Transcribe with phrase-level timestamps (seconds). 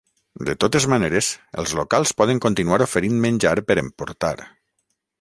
[0.45, 1.29] De totes maneres,
[1.65, 4.37] els locals poden continuar oferint menjar per emportar.